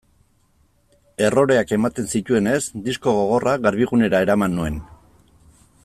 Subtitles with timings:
[1.25, 2.57] Erroreak ematen zituenez,
[2.87, 4.81] disko gogorra Garbigunera eraman nuen.